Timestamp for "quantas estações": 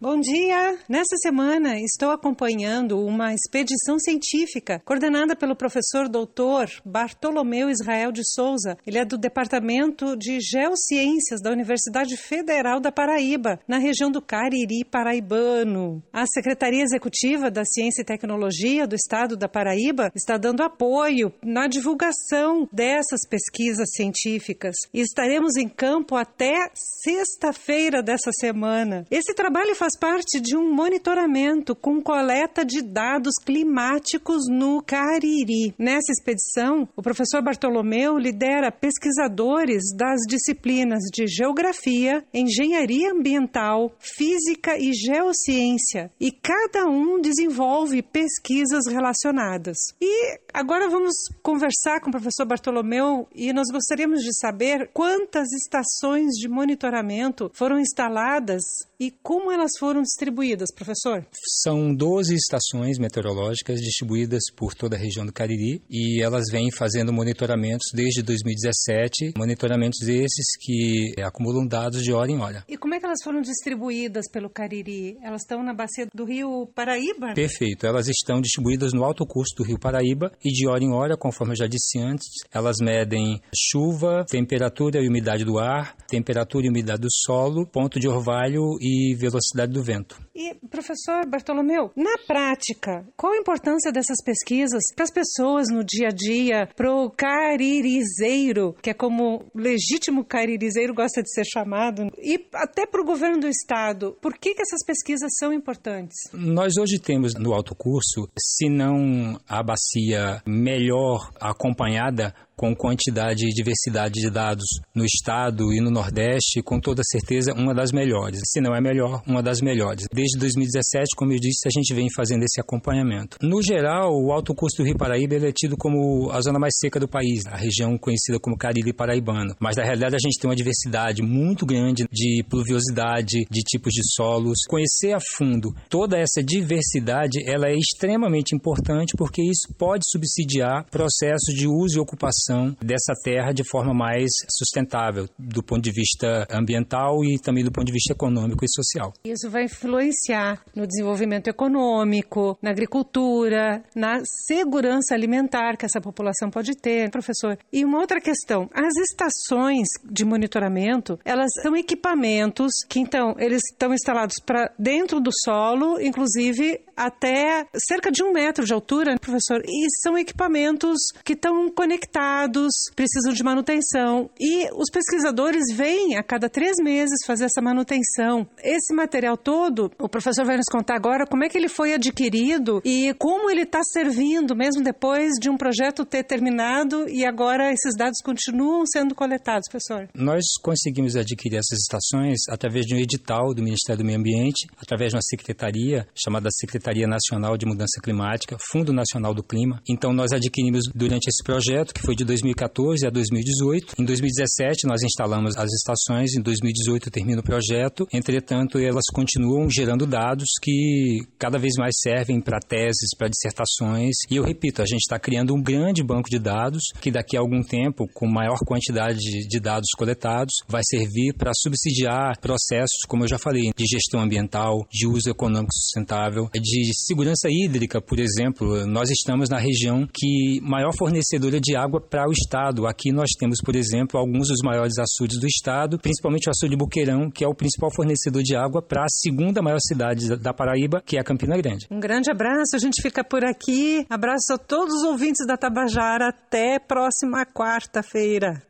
54.92-56.34